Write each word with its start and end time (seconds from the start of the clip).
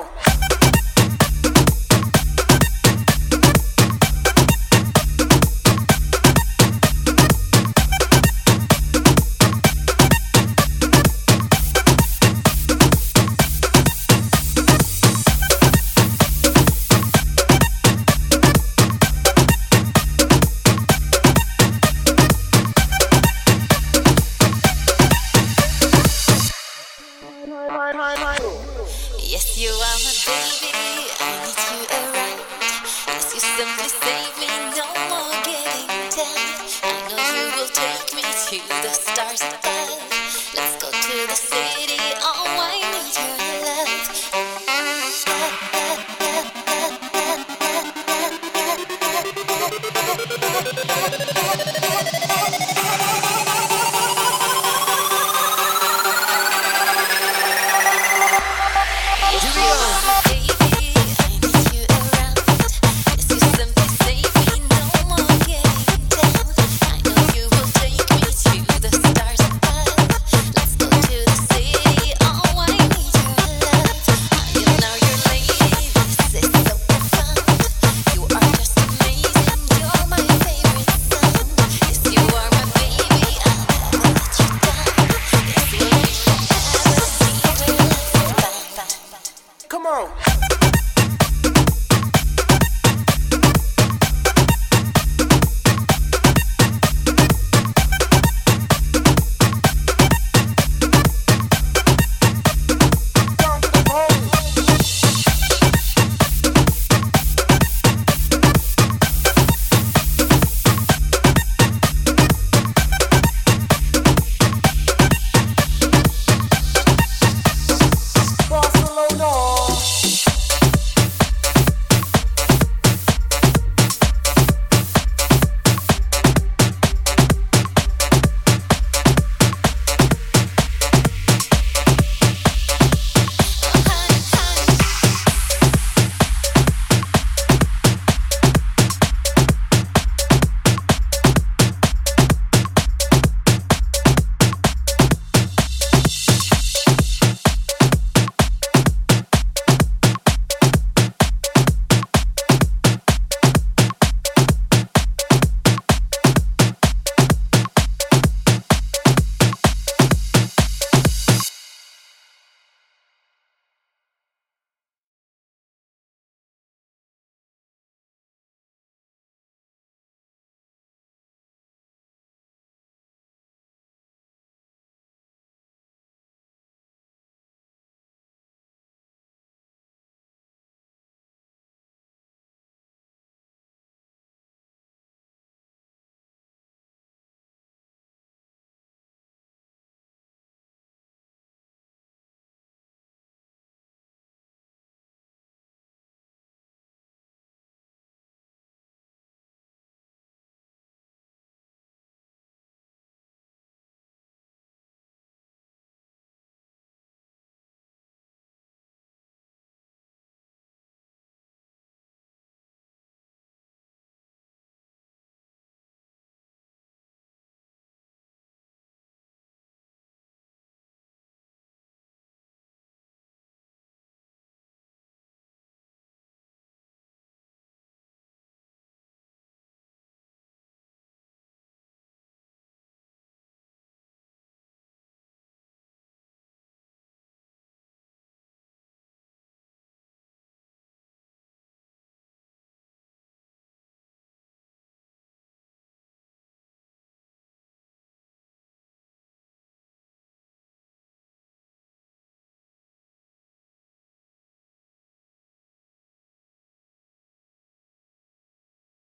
Yes, 0.00 0.29